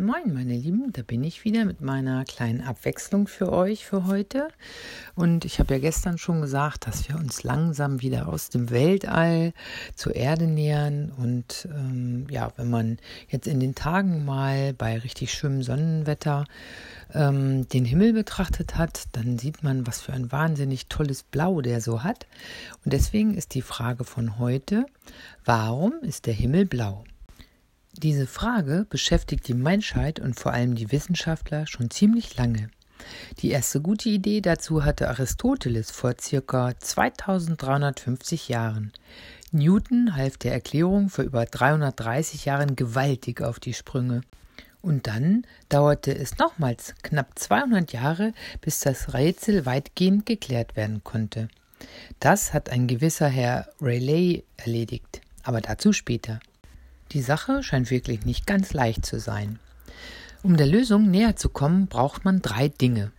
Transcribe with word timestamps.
Moin, 0.00 0.32
meine 0.32 0.54
Lieben, 0.54 0.94
da 0.94 1.02
bin 1.02 1.22
ich 1.22 1.44
wieder 1.44 1.66
mit 1.66 1.82
meiner 1.82 2.24
kleinen 2.24 2.62
Abwechslung 2.62 3.26
für 3.26 3.52
euch 3.52 3.84
für 3.84 4.06
heute. 4.06 4.48
Und 5.14 5.44
ich 5.44 5.58
habe 5.58 5.74
ja 5.74 5.78
gestern 5.78 6.16
schon 6.16 6.40
gesagt, 6.40 6.86
dass 6.86 7.06
wir 7.10 7.16
uns 7.16 7.42
langsam 7.42 8.00
wieder 8.00 8.26
aus 8.30 8.48
dem 8.48 8.70
Weltall 8.70 9.52
zur 9.94 10.16
Erde 10.16 10.46
nähern. 10.46 11.12
Und 11.14 11.68
ähm, 11.70 12.26
ja, 12.30 12.50
wenn 12.56 12.70
man 12.70 12.98
jetzt 13.28 13.46
in 13.46 13.60
den 13.60 13.74
Tagen 13.74 14.24
mal 14.24 14.72
bei 14.72 14.98
richtig 14.98 15.34
schönem 15.34 15.62
Sonnenwetter 15.62 16.46
ähm, 17.12 17.68
den 17.68 17.84
Himmel 17.84 18.14
betrachtet 18.14 18.78
hat, 18.78 19.02
dann 19.12 19.36
sieht 19.36 19.62
man, 19.62 19.86
was 19.86 20.00
für 20.00 20.14
ein 20.14 20.32
wahnsinnig 20.32 20.86
tolles 20.86 21.24
Blau 21.24 21.60
der 21.60 21.82
so 21.82 22.02
hat. 22.02 22.26
Und 22.86 22.94
deswegen 22.94 23.34
ist 23.34 23.52
die 23.52 23.60
Frage 23.60 24.04
von 24.04 24.38
heute, 24.38 24.86
warum 25.44 25.92
ist 26.00 26.24
der 26.24 26.32
Himmel 26.32 26.64
blau? 26.64 27.04
Diese 27.94 28.26
Frage 28.26 28.86
beschäftigt 28.88 29.48
die 29.48 29.54
Menschheit 29.54 30.20
und 30.20 30.38
vor 30.38 30.52
allem 30.52 30.74
die 30.74 30.92
Wissenschaftler 30.92 31.66
schon 31.66 31.90
ziemlich 31.90 32.36
lange. 32.36 32.70
Die 33.38 33.50
erste 33.50 33.80
gute 33.80 34.08
Idee 34.08 34.40
dazu 34.40 34.84
hatte 34.84 35.08
Aristoteles 35.08 35.90
vor 35.90 36.14
circa 36.20 36.72
2350 36.78 38.48
Jahren. 38.48 38.92
Newton 39.50 40.14
half 40.14 40.36
der 40.36 40.52
Erklärung 40.52 41.08
vor 41.08 41.24
über 41.24 41.44
330 41.44 42.44
Jahren 42.44 42.76
gewaltig 42.76 43.42
auf 43.42 43.58
die 43.58 43.74
Sprünge. 43.74 44.20
Und 44.82 45.06
dann 45.06 45.44
dauerte 45.68 46.16
es 46.16 46.38
nochmals 46.38 46.94
knapp 47.02 47.38
200 47.38 47.92
Jahre, 47.92 48.32
bis 48.60 48.80
das 48.80 49.12
Rätsel 49.12 49.66
weitgehend 49.66 50.26
geklärt 50.26 50.76
werden 50.76 51.02
konnte. 51.02 51.48
Das 52.20 52.54
hat 52.54 52.70
ein 52.70 52.86
gewisser 52.86 53.28
Herr 53.28 53.68
Rayleigh 53.80 54.44
erledigt, 54.56 55.20
aber 55.42 55.60
dazu 55.60 55.92
später. 55.92 56.40
Die 57.12 57.22
Sache 57.22 57.64
scheint 57.64 57.90
wirklich 57.90 58.24
nicht 58.24 58.46
ganz 58.46 58.72
leicht 58.72 59.04
zu 59.04 59.18
sein. 59.18 59.58
Um 60.44 60.56
der 60.56 60.68
Lösung 60.68 61.10
näher 61.10 61.34
zu 61.34 61.48
kommen, 61.48 61.88
braucht 61.88 62.24
man 62.24 62.40
drei 62.40 62.68
Dinge. 62.68 63.10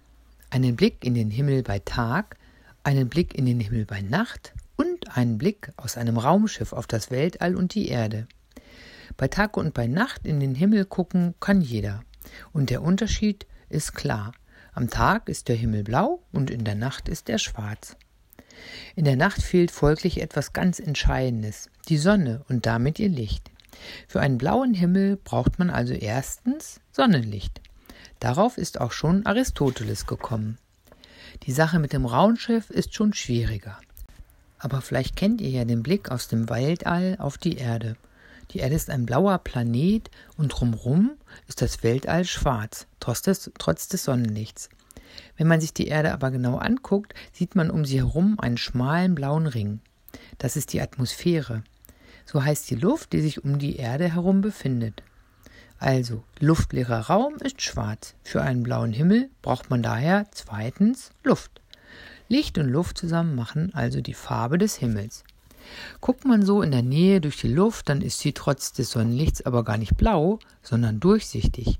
Einen 0.50 0.78
Blick 0.78 1.03
in 1.03 1.14
den 1.14 1.30
Himmel 1.30 1.61
bei 1.61 1.80
Tag, 1.80 2.38
einen 2.84 3.09
Blick 3.09 3.36
in 3.36 3.45
den 3.45 3.59
Himmel 3.59 3.86
bei 3.86 4.02
Nacht 4.02 4.53
und 4.78 5.17
einen 5.17 5.38
Blick 5.38 5.72
aus 5.75 5.97
einem 5.97 6.17
Raumschiff 6.17 6.72
auf 6.72 6.88
das 6.88 7.12
Weltall 7.12 7.56
und 7.56 7.75
die 7.75 7.89
Erde. 7.89 8.28
Bei 9.17 9.28
Tag 9.28 9.58
und 9.58 9.73
bei 9.73 9.88
Nacht 9.88 10.25
in 10.25 10.39
den 10.39 10.56
Himmel 10.56 10.86
gucken 10.86 11.36
kann 11.42 11.59
jeder. 11.59 12.02
Und 12.53 12.69
der 12.69 12.81
Unterschied 12.84 13.45
ist 13.67 13.94
klar. 13.94 14.31
Am 14.73 14.89
Tag 14.89 15.28
ist 15.28 15.50
der 15.50 15.58
Himmel 15.58 15.84
blau 15.84 16.23
und 16.31 16.50
in 16.50 16.64
der 16.64 16.75
Nacht 16.75 17.09
ist 17.09 17.30
er 17.30 17.39
schwarz. 17.39 17.97
In 18.95 19.03
der 19.03 19.17
Nacht 19.17 19.42
fehlt 19.42 19.69
folglich 19.69 20.22
etwas 20.22 20.53
ganz 20.53 20.80
Entscheidendes, 20.80 21.69
die 21.89 21.97
Sonne 21.97 22.45
und 22.47 22.66
damit 22.66 22.97
ihr 22.97 23.09
Licht. 23.09 23.50
Für 24.08 24.19
einen 24.22 24.38
blauen 24.38 24.73
Himmel 24.73 25.17
braucht 25.17 25.59
man 25.59 25.69
also 25.69 25.94
erstens 25.94 26.80
Sonnenlicht. 26.91 27.61
Darauf 28.19 28.58
ist 28.58 28.80
auch 28.80 28.91
schon 28.91 29.25
Aristoteles 29.25 30.05
gekommen. 30.05 30.58
Die 31.44 31.52
Sache 31.52 31.80
mit 31.80 31.94
dem 31.94 32.05
Raumschiff 32.05 32.69
ist 32.69 32.94
schon 32.94 33.13
schwieriger. 33.13 33.80
Aber 34.59 34.81
vielleicht 34.81 35.16
kennt 35.16 35.41
ihr 35.41 35.50
ja 35.50 35.66
den 35.66 35.81
Blick 35.81 36.11
aus 36.11 36.28
dem 36.28 36.50
Weltall 36.50 37.16
auf 37.19 37.38
die 37.38 37.58
Erde. 37.58 37.95
Die 38.52 38.59
Erde 38.59 38.75
ist 38.75 38.89
ein 38.89 39.05
blauer 39.05 39.39
Planet 39.39 40.11
und 40.38 40.50
drumherum 40.50 41.11
ist 41.47 41.61
das 41.61 41.83
Weltall 41.83 42.25
schwarz, 42.25 42.85
trotz 43.00 43.22
des, 43.22 43.50
trotz 43.58 43.88
des 43.88 44.03
Sonnenlichts. 44.03 44.69
Wenn 45.38 45.47
man 45.47 45.61
sich 45.61 45.73
die 45.73 45.88
Erde 45.88 46.13
aber 46.13 46.31
genau 46.31 46.58
anguckt, 46.58 47.13
sieht 47.33 47.56
man 47.56 47.72
um 47.72 47.85
sie 47.85 47.97
herum 47.97 48.39
einen 48.39 48.58
schmalen 48.58 49.16
blauen 49.16 49.47
Ring. 49.47 49.80
Das 50.38 50.56
ist 50.56 50.73
die 50.73 50.81
Atmosphäre. 50.81 51.63
So 52.32 52.42
heißt 52.42 52.70
die 52.70 52.76
Luft, 52.76 53.12
die 53.12 53.20
sich 53.20 53.44
um 53.44 53.60
die 53.60 53.76
Erde 53.76 54.14
herum 54.14 54.40
befindet. 54.40 55.04
Also, 55.80 56.24
luftleerer 56.40 57.08
Raum 57.08 57.36
ist 57.42 57.62
schwarz. 57.62 58.16
Für 58.24 58.42
einen 58.42 58.64
blauen 58.64 58.94
Himmel 58.94 59.30
braucht 59.42 59.70
man 59.70 59.84
daher 59.84 60.28
zweitens 60.32 61.12
Luft. 61.26 61.59
Licht 62.30 62.58
und 62.58 62.70
Luft 62.70 62.98
zusammen 62.98 63.36
machen 63.36 63.74
also 63.74 64.00
die 64.00 64.14
Farbe 64.14 64.58
des 64.58 64.78
Himmels. 64.78 65.25
Guckt 66.00 66.24
man 66.24 66.46
so 66.46 66.62
in 66.62 66.72
der 66.72 66.84
Nähe 66.84 67.20
durch 67.20 67.36
die 67.36 67.50
Luft, 67.50 67.90
dann 67.90 68.02
ist 68.02 68.20
sie 68.20 68.31
trotz 68.31 68.72
des 68.72 68.91
Sonnenlichts 68.91 69.46
aber 69.46 69.66
gar 69.66 69.78
nicht 69.78 69.97
blau, 69.97 70.40
sondern 70.64 71.02
durchsichtig. 71.02 71.80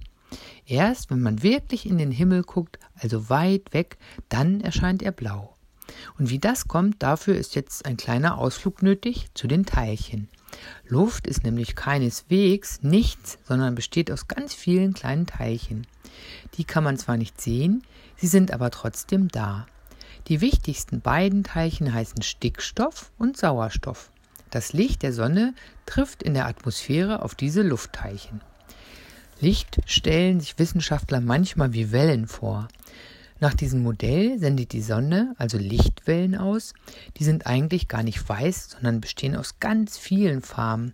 Erst 0.66 1.12
wenn 1.12 1.22
man 1.22 1.44
wirklich 1.44 1.86
in 1.86 1.98
den 1.98 2.12
Himmel 2.12 2.44
guckt, 2.44 2.78
also 2.96 3.30
weit 3.30 3.74
weg, 3.74 3.98
dann 4.28 4.60
erscheint 4.60 5.02
er 5.02 5.14
blau. 5.14 5.56
Und 6.20 6.30
wie 6.30 6.40
das 6.40 6.68
kommt, 6.68 7.02
dafür 7.02 7.36
ist 7.36 7.56
jetzt 7.56 7.86
ein 7.86 7.96
kleiner 7.96 8.38
Ausflug 8.38 8.82
nötig 8.82 9.28
zu 9.34 9.48
den 9.48 9.66
Teilchen. 9.66 10.28
Luft 10.88 11.28
ist 11.28 11.44
nämlich 11.44 11.76
keineswegs 11.76 12.82
nichts, 12.84 13.38
sondern 13.48 13.76
besteht 13.76 14.12
aus 14.12 14.28
ganz 14.28 14.54
vielen 14.54 14.94
kleinen 14.94 15.26
Teilchen. 15.26 15.88
Die 16.56 16.64
kann 16.64 16.84
man 16.84 16.98
zwar 16.98 17.18
nicht 17.18 17.40
sehen, 17.40 17.84
sie 18.18 18.28
sind 18.28 18.52
aber 18.52 18.72
trotzdem 18.72 19.28
da. 19.30 19.66
Die 20.28 20.42
wichtigsten 20.42 21.02
beiden 21.02 21.44
Teilchen 21.44 21.94
heißen 21.94 22.22
Stickstoff 22.22 23.12
und 23.18 23.38
Sauerstoff. 23.38 24.12
Das 24.50 24.74
Licht 24.74 25.02
der 25.02 25.14
Sonne 25.14 25.54
trifft 25.86 26.22
in 26.22 26.34
der 26.34 26.46
Atmosphäre 26.46 27.24
auf 27.24 27.36
diese 27.36 27.62
Luftteilchen. 27.64 28.42
Licht 29.40 29.80
stellen 29.86 30.40
sich 30.40 30.60
Wissenschaftler 30.60 31.22
manchmal 31.22 31.74
wie 31.74 31.92
Wellen 31.92 32.28
vor. 32.28 32.68
Nach 33.42 33.56
diesem 33.56 33.82
Modell 33.82 34.38
sendet 34.38 34.72
die 34.72 34.84
Sonne 34.84 35.34
also 35.40 35.58
Lichtwellen 35.58 36.36
aus. 36.36 36.76
Die 37.18 37.24
sind 37.24 37.48
eigentlich 37.48 37.88
gar 37.88 38.04
nicht 38.04 38.30
weiß, 38.30 38.70
sondern 38.70 39.02
bestehen 39.02 39.36
aus 39.36 39.60
ganz 39.60 39.98
vielen 39.98 40.44
Farben. 40.44 40.94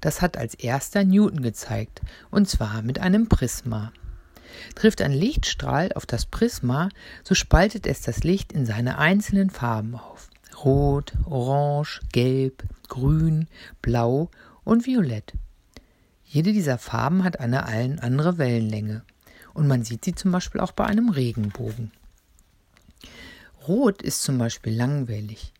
Das 0.00 0.22
hat 0.22 0.36
als 0.36 0.54
erster 0.54 1.02
Newton 1.02 1.42
gezeigt, 1.42 2.00
und 2.30 2.48
zwar 2.48 2.82
mit 2.82 3.00
einem 3.00 3.28
Prisma. 3.28 3.92
Trifft 4.76 5.02
ein 5.02 5.10
Lichtstrahl 5.10 5.92
auf 5.92 6.06
das 6.06 6.24
Prisma, 6.24 6.88
so 7.24 7.34
spaltet 7.34 7.84
es 7.84 8.00
das 8.00 8.22
Licht 8.22 8.52
in 8.52 8.64
seine 8.64 8.98
einzelnen 8.98 9.50
Farben 9.50 9.96
auf. 9.96 10.30
Rot, 10.64 11.14
Orange, 11.24 12.00
Gelb, 12.12 12.62
Grün, 12.86 13.48
Blau 13.82 14.30
und 14.62 14.86
Violett. 14.86 15.32
Jede 16.24 16.52
dieser 16.52 16.78
Farben 16.78 17.24
hat 17.24 17.40
eine 17.40 17.64
andere 17.64 18.38
Wellenlänge 18.38 19.02
und 19.58 19.66
man 19.66 19.82
sieht 19.82 20.04
sie 20.04 20.14
zum 20.14 20.30
Beispiel 20.30 20.60
auch 20.60 20.70
bei 20.70 20.84
einem 20.84 21.08
Regenbogen. 21.08 21.90
Rot 23.66 24.02
ist 24.02 24.22
zum 24.22 24.38
Beispiel 24.38 24.72
langwellig 24.72 25.52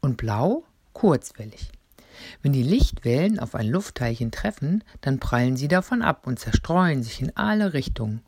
und 0.00 0.16
blau 0.16 0.64
kurzwellig. 0.94 1.70
Wenn 2.40 2.54
die 2.54 2.62
Lichtwellen 2.62 3.38
auf 3.38 3.54
ein 3.54 3.68
Luftteilchen 3.68 4.30
treffen, 4.30 4.82
dann 5.02 5.20
prallen 5.20 5.56
sie 5.56 5.68
davon 5.68 6.00
ab 6.00 6.26
und 6.26 6.38
zerstreuen 6.38 7.02
sich 7.02 7.20
in 7.20 7.36
alle 7.36 7.74
Richtungen. 7.74 8.22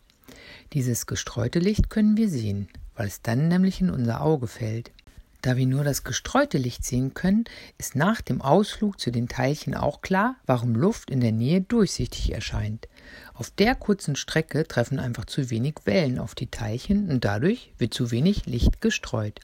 Dieses 0.74 1.06
gestreute 1.06 1.58
Licht 1.58 1.88
können 1.88 2.18
wir 2.18 2.28
sehen, 2.28 2.68
weil 2.94 3.06
es 3.06 3.22
dann 3.22 3.48
nämlich 3.48 3.80
in 3.80 3.88
unser 3.88 4.20
Auge 4.20 4.46
fällt. 4.46 4.92
Da 5.40 5.56
wir 5.56 5.66
nur 5.66 5.84
das 5.84 6.04
gestreute 6.04 6.58
Licht 6.58 6.84
sehen 6.84 7.14
können, 7.14 7.44
ist 7.78 7.96
nach 7.96 8.20
dem 8.20 8.42
Ausflug 8.42 9.00
zu 9.00 9.10
den 9.10 9.28
Teilchen 9.28 9.74
auch 9.74 10.02
klar, 10.02 10.36
warum 10.44 10.74
Luft 10.74 11.10
in 11.10 11.20
der 11.20 11.32
Nähe 11.32 11.62
durchsichtig 11.62 12.32
erscheint. 12.32 12.88
Auf 13.34 13.50
der 13.50 13.74
kurzen 13.74 14.16
Strecke 14.16 14.66
treffen 14.66 14.98
einfach 14.98 15.24
zu 15.24 15.50
wenig 15.50 15.74
Wellen 15.84 16.18
auf 16.18 16.34
die 16.34 16.46
Teilchen 16.46 17.10
und 17.10 17.24
dadurch 17.24 17.72
wird 17.78 17.94
zu 17.94 18.10
wenig 18.10 18.46
Licht 18.46 18.80
gestreut. 18.80 19.40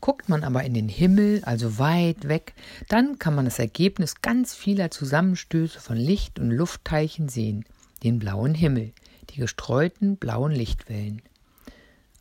Guckt 0.00 0.28
man 0.28 0.44
aber 0.44 0.64
in 0.64 0.74
den 0.74 0.88
Himmel, 0.88 1.42
also 1.44 1.78
weit 1.78 2.28
weg, 2.28 2.54
dann 2.88 3.18
kann 3.18 3.34
man 3.34 3.44
das 3.44 3.58
Ergebnis 3.58 4.20
ganz 4.20 4.54
vieler 4.54 4.90
Zusammenstöße 4.90 5.80
von 5.80 5.96
Licht- 5.96 6.38
und 6.38 6.50
Luftteilchen 6.50 7.28
sehen, 7.28 7.64
den 8.02 8.18
blauen 8.18 8.54
Himmel, 8.54 8.92
die 9.30 9.40
gestreuten 9.40 10.16
blauen 10.16 10.52
Lichtwellen. 10.52 11.22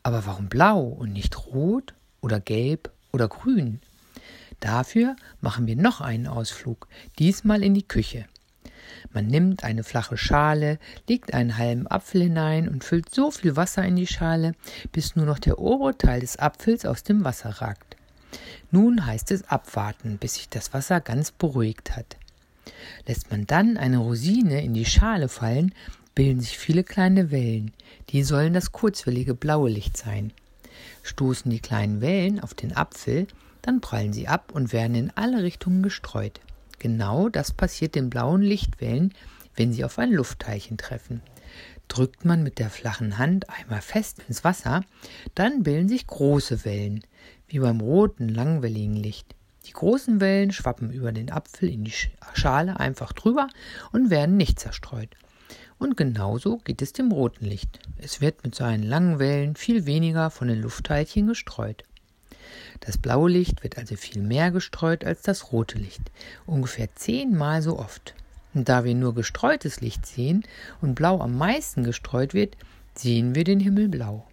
Aber 0.04 0.26
warum 0.26 0.50
blau 0.50 0.82
und 0.82 1.14
nicht 1.14 1.48
rot 1.48 1.94
oder 2.22 2.40
gelb 2.40 2.92
oder 3.12 3.28
grün. 3.28 3.80
Dafür 4.60 5.16
machen 5.42 5.68
wir 5.68 5.76
noch 5.76 6.02
einen 6.02 6.28
Ausflug, 6.28 6.88
diesmal 7.20 7.64
in 7.64 7.74
die 7.74 7.88
Küche. 7.88 8.26
Man 9.14 9.28
nimmt 9.28 9.64
eine 9.64 9.84
flache 9.84 10.18
Schale, 10.18 10.80
legt 11.08 11.34
einen 11.34 11.58
halben 11.58 11.88
Apfel 11.88 12.24
hinein 12.24 12.68
und 12.68 12.84
füllt 12.84 13.14
so 13.14 13.32
viel 13.32 13.56
Wasser 13.56 13.84
in 13.86 13.96
die 13.96 14.08
Schale, 14.08 14.54
bis 14.92 15.16
nur 15.16 15.26
noch 15.26 15.40
der 15.40 15.60
obere 15.60 15.98
Teil 15.98 16.22
des 16.22 16.38
Apfels 16.38 16.86
aus 16.86 17.04
dem 17.04 17.24
Wasser 17.24 17.50
ragt. 17.62 17.96
Nun 18.72 19.06
heißt 19.06 19.32
es 19.32 19.48
abwarten, 19.50 20.18
bis 20.18 20.36
sich 20.36 20.50
das 20.50 20.74
Wasser 20.74 21.00
ganz 21.02 21.32
beruhigt 21.32 21.96
hat. 21.96 22.18
Lässt 23.08 23.32
man 23.32 23.46
dann 23.48 23.78
eine 23.78 23.98
Rosine 24.00 24.64
in 24.64 24.74
die 24.74 24.86
Schale 24.86 25.30
fallen, 25.30 25.74
bilden 26.16 26.42
sich 26.42 26.58
viele 26.58 26.84
kleine 26.84 27.32
Wellen. 27.32 27.72
Die 28.10 28.24
sollen 28.24 28.54
das 28.54 28.72
kurzwellige 28.72 29.36
blaue 29.36 29.70
Licht 29.70 29.98
sein. 29.98 30.32
Stoßen 31.04 31.52
die 31.52 31.60
kleinen 31.60 32.02
Wellen 32.02 32.40
auf 32.40 32.54
den 32.54 32.76
Apfel, 32.76 33.28
dann 33.62 33.82
prallen 33.82 34.14
sie 34.14 34.28
ab 34.28 34.52
und 34.54 34.74
werden 34.74 34.96
in 34.96 35.12
alle 35.16 35.44
Richtungen 35.44 35.84
gestreut. 35.84 36.40
Genau 36.86 37.30
das 37.30 37.52
passiert 37.52 37.96
den 37.96 38.12
blauen 38.12 38.44
Lichtwellen, 38.44 39.12
wenn 39.56 39.74
sie 39.74 39.84
auf 39.84 39.98
ein 39.98 40.12
Luftteilchen 40.12 40.78
treffen. 40.78 41.24
Drückt 41.88 42.26
man 42.26 42.44
mit 42.44 42.60
der 42.60 42.70
flachen 42.70 43.18
Hand 43.18 43.50
einmal 43.50 43.82
fest 43.82 44.20
ins 44.28 44.44
Wasser, 44.44 44.84
dann 45.34 45.64
bilden 45.64 45.90
sich 45.90 46.06
große 46.06 46.64
Wellen, 46.64 47.04
wie 47.48 47.58
beim 47.58 47.82
roten, 47.82 48.30
langwelligen 48.30 48.96
Licht. 48.96 49.34
Die 49.66 49.72
großen 49.72 50.22
Wellen 50.22 50.52
schwappen 50.52 50.92
über 50.92 51.12
den 51.12 51.32
Apfel 51.32 51.70
in 51.70 51.86
die 51.86 51.94
Schale 52.36 52.80
einfach 52.80 53.14
drüber 53.14 53.48
und 53.92 54.12
werden 54.12 54.38
nicht 54.38 54.60
zerstreut. 54.60 55.10
Und 55.80 55.98
genauso 55.98 56.58
geht 56.60 56.84
es 56.84 56.94
dem 56.94 57.12
roten 57.12 57.46
Licht. 57.46 57.80
Es 57.98 58.22
wird 58.22 58.44
mit 58.44 58.54
seinen 58.54 58.84
langen 58.84 59.18
Wellen 59.18 59.56
viel 59.56 59.88
weniger 59.88 60.30
von 60.30 60.50
den 60.50 60.62
Luftteilchen 60.62 61.26
gestreut. 61.26 61.84
Das 62.80 62.98
blaue 62.98 63.30
Licht 63.30 63.64
wird 63.64 63.78
also 63.78 63.96
viel 63.96 64.22
mehr 64.22 64.52
gestreut 64.52 65.04
als 65.04 65.22
das 65.22 65.52
rote 65.52 65.78
Licht, 65.78 66.02
ungefähr 66.46 66.94
zehnmal 66.96 67.62
so 67.62 67.80
oft. 67.80 68.16
Und 68.54 68.70
da 68.70 68.84
wir 68.84 68.96
nur 68.96 69.14
gestreutes 69.14 69.82
Licht 69.82 70.06
sehen 70.06 70.44
und 70.82 70.96
blau 70.96 71.20
am 71.20 71.38
meisten 71.38 71.84
gestreut 71.84 72.34
wird, 72.34 72.56
sehen 72.94 73.36
wir 73.36 73.44
den 73.44 73.60
Himmel 73.60 73.90
blau. 73.90 74.26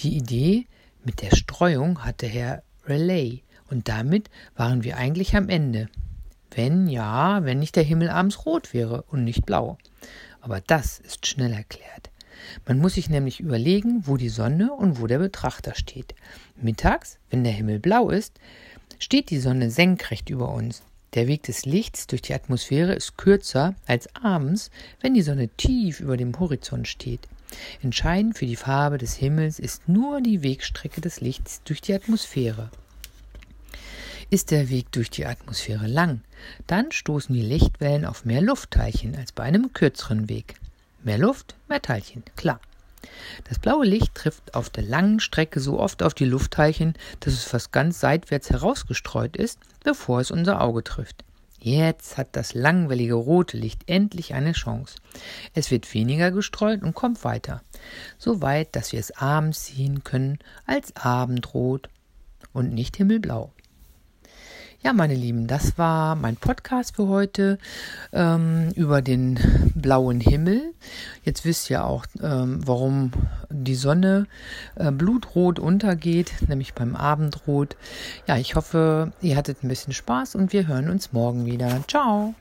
Die 0.00 0.16
Idee 0.16 0.66
mit 1.04 1.22
der 1.22 1.34
Streuung 1.34 2.04
hatte 2.04 2.26
Herr 2.26 2.62
Relay 2.86 3.42
und 3.70 3.88
damit 3.88 4.28
waren 4.56 4.84
wir 4.84 4.96
eigentlich 4.96 5.36
am 5.36 5.48
Ende. 5.48 5.88
Wenn 6.50 6.88
ja, 6.88 7.44
wenn 7.44 7.58
nicht 7.58 7.76
der 7.76 7.82
Himmel 7.82 8.10
abends 8.10 8.44
rot 8.44 8.74
wäre 8.74 9.02
und 9.04 9.24
nicht 9.24 9.46
blau. 9.46 9.78
Aber 10.40 10.60
das 10.60 10.98
ist 10.98 11.26
schnell 11.26 11.52
erklärt. 11.52 12.10
Man 12.66 12.78
muss 12.78 12.94
sich 12.94 13.10
nämlich 13.10 13.40
überlegen, 13.40 14.02
wo 14.06 14.16
die 14.16 14.28
Sonne 14.28 14.72
und 14.72 15.00
wo 15.00 15.06
der 15.06 15.18
Betrachter 15.18 15.74
steht. 15.74 16.14
Mittags, 16.60 17.18
wenn 17.30 17.44
der 17.44 17.52
Himmel 17.52 17.78
blau 17.78 18.10
ist, 18.10 18.38
steht 18.98 19.30
die 19.30 19.38
Sonne 19.38 19.70
senkrecht 19.70 20.30
über 20.30 20.52
uns. 20.52 20.82
Der 21.14 21.26
Weg 21.26 21.42
des 21.42 21.66
Lichts 21.66 22.06
durch 22.06 22.22
die 22.22 22.32
Atmosphäre 22.32 22.94
ist 22.94 23.18
kürzer 23.18 23.74
als 23.86 24.08
abends, 24.16 24.70
wenn 25.00 25.12
die 25.12 25.22
Sonne 25.22 25.48
tief 25.48 26.00
über 26.00 26.16
dem 26.16 26.38
Horizont 26.38 26.88
steht. 26.88 27.28
Entscheidend 27.82 28.38
für 28.38 28.46
die 28.46 28.56
Farbe 28.56 28.96
des 28.96 29.14
Himmels 29.14 29.58
ist 29.58 29.88
nur 29.88 30.22
die 30.22 30.42
Wegstrecke 30.42 31.02
des 31.02 31.20
Lichts 31.20 31.60
durch 31.64 31.82
die 31.82 31.92
Atmosphäre. 31.92 32.70
Ist 34.30 34.50
der 34.50 34.70
Weg 34.70 34.90
durch 34.92 35.10
die 35.10 35.26
Atmosphäre 35.26 35.86
lang, 35.86 36.22
dann 36.66 36.90
stoßen 36.90 37.34
die 37.34 37.42
Lichtwellen 37.42 38.06
auf 38.06 38.24
mehr 38.24 38.40
Luftteilchen 38.40 39.14
als 39.14 39.32
bei 39.32 39.42
einem 39.42 39.74
kürzeren 39.74 40.30
Weg. 40.30 40.54
Mehr 41.02 41.18
Luft, 41.18 41.56
mehr 41.68 41.82
Teilchen, 41.82 42.22
klar. 42.36 42.60
Das 43.48 43.58
blaue 43.58 43.84
Licht 43.84 44.14
trifft 44.14 44.54
auf 44.54 44.70
der 44.70 44.84
langen 44.84 45.18
Strecke 45.18 45.58
so 45.58 45.80
oft 45.80 46.02
auf 46.02 46.14
die 46.14 46.24
Luftteilchen, 46.24 46.94
dass 47.20 47.32
es 47.32 47.44
fast 47.44 47.72
ganz 47.72 47.98
seitwärts 47.98 48.50
herausgestreut 48.50 49.36
ist, 49.36 49.58
bevor 49.82 50.20
es 50.20 50.30
unser 50.30 50.60
Auge 50.60 50.84
trifft. 50.84 51.24
Jetzt 51.58 52.18
hat 52.18 52.28
das 52.32 52.54
langwellige 52.54 53.14
rote 53.14 53.56
Licht 53.56 53.82
endlich 53.86 54.34
eine 54.34 54.52
Chance. 54.52 54.96
Es 55.54 55.70
wird 55.70 55.92
weniger 55.94 56.32
gestreut 56.32 56.82
und 56.82 56.94
kommt 56.94 57.24
weiter. 57.24 57.62
So 58.18 58.42
weit, 58.42 58.74
dass 58.74 58.92
wir 58.92 58.98
es 58.98 59.16
abends 59.16 59.66
sehen 59.66 60.02
können 60.02 60.38
als 60.66 60.94
Abendrot 60.96 61.88
und 62.52 62.72
nicht 62.72 62.96
himmelblau. 62.96 63.52
Ja, 64.84 64.92
meine 64.92 65.14
Lieben, 65.14 65.46
das 65.46 65.78
war 65.78 66.16
mein 66.16 66.34
Podcast 66.34 66.96
für 66.96 67.06
heute 67.06 67.58
ähm, 68.12 68.70
über 68.74 69.00
den 69.00 69.38
blauen 69.76 70.18
Himmel. 70.20 70.74
Jetzt 71.22 71.44
wisst 71.44 71.70
ihr 71.70 71.84
auch, 71.84 72.04
ähm, 72.20 72.58
warum 72.66 73.12
die 73.48 73.76
Sonne 73.76 74.26
äh, 74.74 74.90
blutrot 74.90 75.60
untergeht, 75.60 76.32
nämlich 76.48 76.74
beim 76.74 76.96
Abendrot. 76.96 77.76
Ja, 78.26 78.38
ich 78.38 78.56
hoffe, 78.56 79.12
ihr 79.20 79.36
hattet 79.36 79.62
ein 79.62 79.68
bisschen 79.68 79.92
Spaß 79.92 80.34
und 80.34 80.52
wir 80.52 80.66
hören 80.66 80.90
uns 80.90 81.12
morgen 81.12 81.46
wieder. 81.46 81.84
Ciao. 81.86 82.34